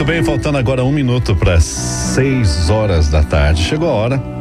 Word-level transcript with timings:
Muito 0.00 0.04
bem, 0.04 0.22
faltando 0.22 0.56
agora 0.56 0.82
um 0.82 0.92
minuto 0.92 1.36
para 1.36 1.60
seis 1.60 2.70
horas 2.70 3.10
da 3.10 3.22
tarde. 3.22 3.62
Chegou 3.62 3.90
a 3.90 3.92
hora 3.92 4.39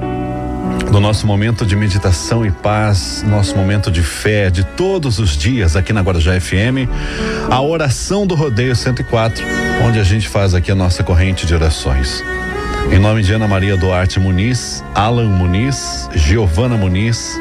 do 0.86 1.00
nosso 1.00 1.28
momento 1.28 1.66
de 1.66 1.76
meditação 1.76 2.46
e 2.46 2.52
paz, 2.52 3.24
nosso 3.28 3.56
momento 3.56 3.92
de 3.92 4.02
fé 4.02 4.50
de 4.50 4.64
todos 4.64 5.20
os 5.20 5.38
dias 5.38 5.76
aqui 5.76 5.94
na 5.94 6.02
Guarujá 6.02 6.40
FM, 6.40 6.90
a 7.50 7.62
oração 7.62 8.26
do 8.26 8.36
Rodeio 8.36 8.76
104, 8.76 9.46
onde 9.86 10.00
a 10.00 10.04
gente 10.04 10.28
faz 10.28 10.54
aqui 10.56 10.72
a 10.72 10.76
nossa 10.76 11.04
corrente 11.04 11.46
de 11.46 11.54
orações. 11.54 12.24
Em 12.92 12.98
nome 12.98 13.22
de 13.22 13.34
Ana 13.34 13.48
Maria 13.48 13.78
Duarte 13.78 14.20
Muniz, 14.20 14.84
Alan 14.96 15.30
Muniz, 15.30 16.10
Giovana 16.16 16.76
Muniz, 16.76 17.40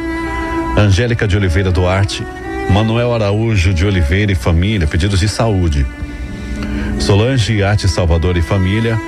Angélica 0.77 1.27
de 1.27 1.37
Oliveira 1.37 1.71
Duarte, 1.71 2.23
Manuel 2.71 3.15
Araújo 3.15 3.73
de 3.73 3.87
Oliveira 3.87 4.33
e 4.33 4.35
família, 4.35 4.87
pedidos 4.87 5.21
de 5.21 5.29
saúde. 5.29 5.87
Solange 6.99 7.63
Arte 7.63 7.89
Salvador 7.89 8.37
e 8.37 8.43
família, 8.43 9.01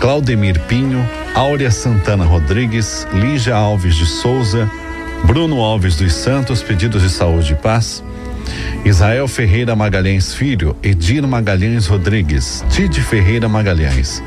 Claudemir 0.00 0.58
Pinho, 0.60 1.04
Áurea 1.34 1.70
Santana 1.70 2.24
Rodrigues, 2.24 3.06
Lígia 3.12 3.54
Alves 3.54 3.96
de 3.96 4.06
Souza, 4.06 4.70
Bruno 5.24 5.62
Alves 5.62 5.96
dos 5.96 6.12
Santos, 6.12 6.62
pedidos 6.62 7.02
de 7.02 7.08
saúde 7.08 7.52
e 7.52 7.56
paz. 7.56 8.04
Israel 8.84 9.26
Ferreira 9.26 9.74
Magalhães 9.74 10.32
Filho, 10.32 10.76
Edir 10.82 11.26
Magalhães 11.26 11.86
Rodrigues, 11.86 12.64
Tide 12.70 13.00
Ferreira 13.00 13.48
Magalhães, 13.48 14.22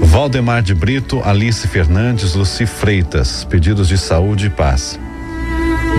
Valdemar 0.00 0.62
de 0.62 0.74
Brito, 0.74 1.20
Alice 1.24 1.66
Fernandes, 1.66 2.34
Luci 2.34 2.66
Freitas, 2.66 3.42
pedidos 3.44 3.88
de 3.88 3.98
saúde 3.98 4.46
e 4.46 4.50
paz. 4.50 5.00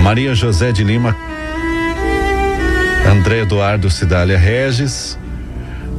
Maria 0.02 0.34
José 0.34 0.72
de 0.72 0.84
Lima, 0.84 1.16
André 3.12 3.42
Eduardo 3.42 3.90
Cidália 3.90 4.38
Regis, 4.38 5.18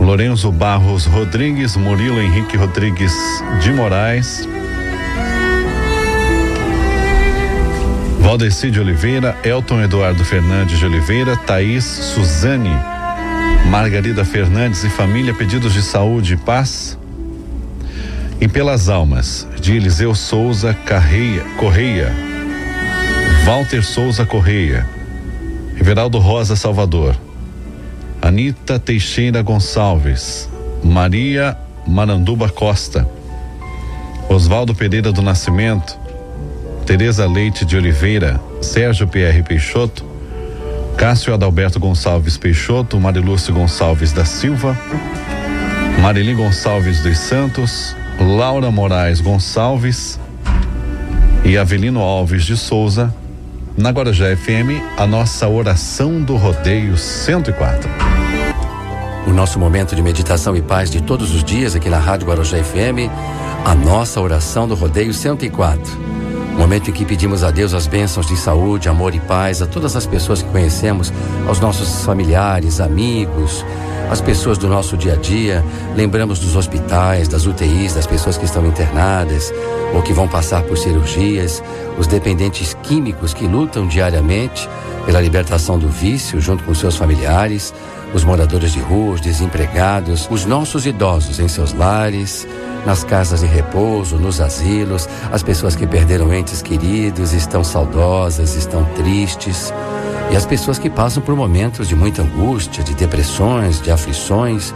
Lorenzo 0.09 0.51
Barros 0.51 1.05
Rodrigues, 1.05 1.77
Murilo 1.77 2.19
Henrique 2.19 2.57
Rodrigues 2.57 3.13
de 3.63 3.71
Moraes, 3.75 4.49
Valdeci 8.19 8.71
de 8.71 8.81
Oliveira, 8.81 9.37
Elton 9.45 9.83
Eduardo 9.83 10.25
Fernandes 10.25 10.79
de 10.79 10.87
Oliveira, 10.87 11.37
Thaís 11.37 11.85
Suzane, 11.85 12.75
Margarida 13.71 14.25
Fernandes 14.25 14.83
e 14.83 14.89
família, 14.89 15.35
pedidos 15.35 15.75
de 15.75 15.83
saúde 15.83 16.33
e 16.33 16.37
paz. 16.39 16.99
E 18.41 18.49
pelas 18.49 18.89
almas 18.89 19.47
de 19.61 19.77
Eliseu 19.77 20.15
Souza 20.15 20.73
Carreia, 20.73 21.45
Correia, 21.59 22.11
Walter 23.45 23.85
Souza 23.85 24.25
Correia, 24.25 24.89
Everaldo 25.79 26.19
Rosa 26.19 26.57
Salvador, 26.57 27.15
Anita 28.29 28.79
Teixeira 28.79 29.41
Gonçalves, 29.41 30.51
Maria 30.85 31.57
Maranduba 31.87 32.47
Costa, 32.51 33.09
Oswaldo 34.29 34.75
Pereira 34.75 35.11
do 35.11 35.23
Nascimento, 35.23 35.99
Tereza 36.85 37.27
Leite 37.27 37.65
de 37.65 37.75
Oliveira, 37.75 38.39
Sérgio 38.61 39.09
Pierre 39.09 39.43
Peixoto, 39.43 40.05
Cássio 40.99 41.33
Adalberto 41.33 41.81
Gonçalves 41.81 42.37
Peixoto, 42.37 43.01
Marilúcio 43.01 43.55
Gonçalves 43.55 44.13
da 44.13 44.27
Silva, 44.27 44.79
Marili 46.03 46.35
Gonçalves 46.35 47.01
dos 47.01 47.17
Santos, 47.17 47.97
Laura 48.21 48.71
Moraes 48.71 49.23
Gonçalves 49.23 50.21
e 51.47 51.57
Avelino 51.57 52.01
Alves 52.01 52.45
de 52.45 52.59
Souza, 52.59 53.11
na 53.75 53.89
Guarujá 53.89 54.37
FM, 54.37 54.83
a 54.99 55.07
nossa 55.07 55.49
oração 55.49 56.21
do 56.21 56.37
Rodeio 56.37 56.99
104. 56.99 58.08
O 59.29 59.31
nosso 59.31 59.59
momento 59.59 59.95
de 59.95 60.01
meditação 60.01 60.57
e 60.57 60.63
paz 60.63 60.91
de 60.91 61.03
todos 61.03 61.35
os 61.35 61.45
dias 61.45 61.77
aqui 61.77 61.91
na 61.91 61.99
Rádio 61.99 62.27
Guarujá 62.27 62.57
FM, 62.65 63.13
a 63.63 63.75
nossa 63.75 64.19
oração 64.23 64.67
do 64.67 64.75
Rodeio 64.75 65.13
104. 65.13 65.85
Momento 66.57 66.89
em 66.89 66.95
que 66.95 67.05
pedimos 67.05 67.45
a 67.45 67.51
Deus 67.51 67.75
as 67.75 67.87
bênçãos 67.87 68.27
de 68.27 68.39
saúde, 68.39 68.89
amor 68.89 69.15
e 69.15 69.21
paz 69.21 69.61
a 69.61 69.67
todas 69.67 69.95
as 69.97 70.07
pessoas 70.07 70.41
que 70.41 70.49
conhecemos, 70.49 71.13
aos 71.47 71.61
nossos 71.61 72.07
familiares, 72.07 72.81
amigos, 72.81 73.67
as 74.11 74.23
pessoas 74.23 74.57
do 74.57 74.67
nosso 74.67 74.97
dia 74.97 75.13
a 75.13 75.17
dia. 75.17 75.63
Lembramos 75.95 76.39
dos 76.39 76.57
hospitais, 76.57 77.29
das 77.29 77.45
UTIs, 77.45 77.93
das 77.93 78.07
pessoas 78.07 78.39
que 78.39 78.47
estão 78.47 78.67
internadas 78.67 79.53
ou 79.95 80.01
que 80.01 80.15
vão 80.15 80.27
passar 80.27 80.63
por 80.63 80.79
cirurgias, 80.79 81.63
os 81.99 82.07
dependentes 82.07 82.75
químicos 82.83 83.35
que 83.35 83.47
lutam 83.47 83.87
diariamente 83.87 84.67
pela 85.05 85.21
libertação 85.21 85.79
do 85.79 85.89
vício 85.89 86.41
junto 86.41 86.65
com 86.65 86.75
seus 86.75 86.97
familiares, 86.97 87.75
os 88.15 88.25
moradores 88.25 88.73
de 88.73 88.81
rua, 88.81 89.15
os 89.15 89.21
desempregados, 89.21 90.29
os 90.31 90.45
nossos 90.45 90.87
idosos 90.87 91.39
em 91.39 91.49
seus 91.49 91.73
lares 91.73 92.47
nas 92.87 93.05
casas 93.05 93.41
de 93.41 93.47
repouso, 93.47 94.17
nos 94.17 94.41
asilos, 94.41 95.09
as 95.31 95.43
pessoas 95.43 95.77
que 95.77 95.87
perderam 95.87 96.33
entes 96.33 96.63
queridos 96.63 97.33
estão 97.33 97.63
saudosas, 97.63 98.55
estão 98.55 98.85
tristes. 98.97 99.73
E 100.31 100.37
as 100.37 100.47
pessoas 100.47 100.79
que 100.79 100.91
passam 100.91 101.23
por 101.23 101.35
momentos 101.35 101.89
de 101.89 101.95
muita 101.95 102.23
angústia, 102.23 102.85
de 102.85 102.95
depressões, 102.95 103.81
de 103.81 103.91
aflições, 103.91 104.75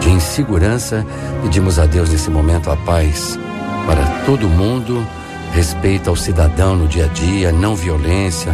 de 0.00 0.10
insegurança, 0.10 1.06
pedimos 1.42 1.78
a 1.78 1.86
Deus 1.86 2.10
nesse 2.10 2.30
momento 2.30 2.70
a 2.70 2.76
paz 2.76 3.38
para 3.86 4.04
todo 4.24 4.48
mundo, 4.48 5.06
respeito 5.52 6.08
ao 6.08 6.16
cidadão 6.16 6.74
no 6.74 6.88
dia 6.88 7.04
a 7.04 7.08
dia, 7.08 7.52
não 7.52 7.76
violência, 7.76 8.52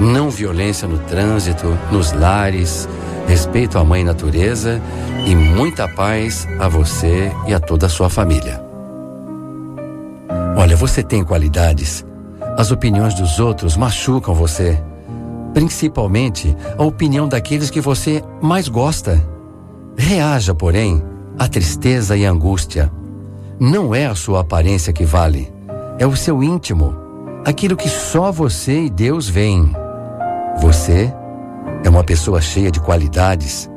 não 0.00 0.28
violência 0.28 0.88
no 0.88 0.98
trânsito, 0.98 1.78
nos 1.90 2.12
lares, 2.12 2.88
respeito 3.26 3.78
à 3.78 3.84
mãe 3.84 4.04
natureza 4.04 4.80
e 5.26 5.34
muita 5.34 5.88
paz 5.88 6.46
a 6.58 6.68
você 6.68 7.32
e 7.46 7.54
a 7.54 7.60
toda 7.60 7.86
a 7.86 7.88
sua 7.88 8.10
família. 8.10 8.62
Olha, 10.56 10.76
você 10.76 11.02
tem 11.02 11.24
qualidades. 11.24 12.04
As 12.56 12.70
opiniões 12.70 13.14
dos 13.14 13.40
outros 13.40 13.76
machucam 13.76 14.34
você, 14.34 14.80
principalmente 15.54 16.54
a 16.76 16.82
opinião 16.82 17.26
daqueles 17.26 17.70
que 17.70 17.80
você 17.80 18.22
mais 18.40 18.68
gosta. 18.68 19.22
Reaja, 19.96 20.54
porém, 20.54 21.02
à 21.38 21.48
tristeza 21.48 22.16
e 22.16 22.24
angústia. 22.24 22.90
Não 23.58 23.94
é 23.94 24.06
a 24.06 24.14
sua 24.14 24.40
aparência 24.40 24.92
que 24.92 25.04
vale, 25.04 25.52
é 25.98 26.06
o 26.06 26.16
seu 26.16 26.42
íntimo, 26.42 26.96
aquilo 27.44 27.76
que 27.76 27.88
só 27.88 28.32
você 28.32 28.84
e 28.84 28.90
Deus 28.90 29.28
veem. 29.28 29.72
Você 30.60 31.12
é 31.84 31.88
uma 31.88 32.04
pessoa 32.04 32.40
cheia 32.40 32.70
de 32.70 32.80
qualidades, 32.80 33.68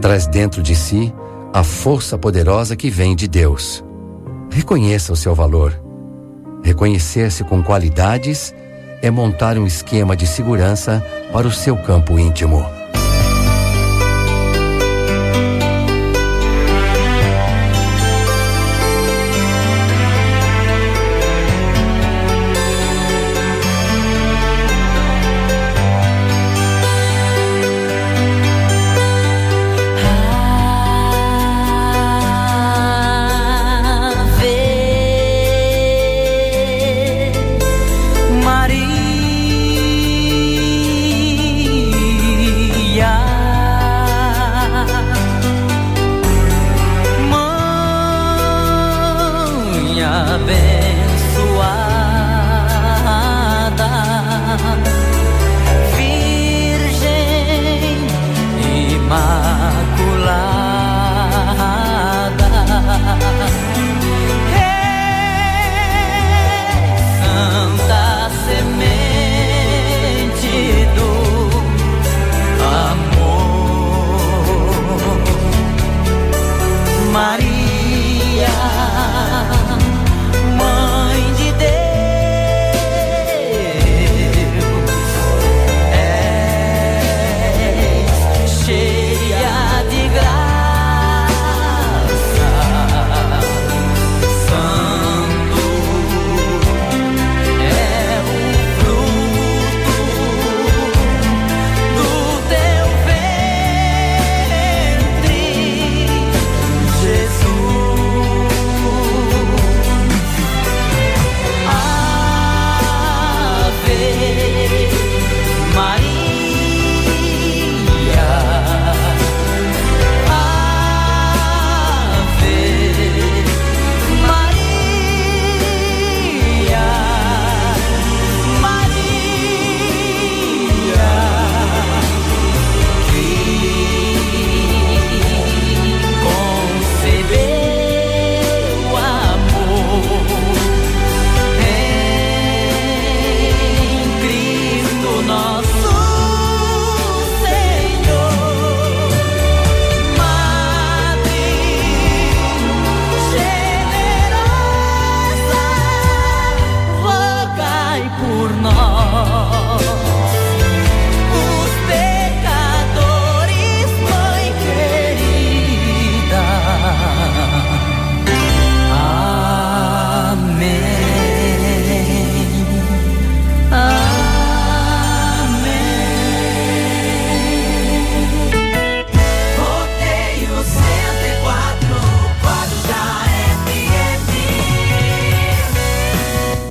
traz 0.00 0.26
dentro 0.26 0.62
de 0.62 0.74
si 0.74 1.12
a 1.52 1.62
força 1.62 2.16
poderosa 2.16 2.76
que 2.76 2.90
vem 2.90 3.14
de 3.14 3.28
Deus. 3.28 3.84
Reconheça 4.50 5.12
o 5.12 5.16
seu 5.16 5.34
valor. 5.34 5.80
Reconhecer-se 6.62 7.44
com 7.44 7.62
qualidades 7.62 8.54
é 9.02 9.10
montar 9.10 9.58
um 9.58 9.66
esquema 9.66 10.16
de 10.16 10.26
segurança 10.26 11.04
para 11.32 11.46
o 11.46 11.50
seu 11.50 11.76
campo 11.76 12.18
íntimo. 12.18 12.79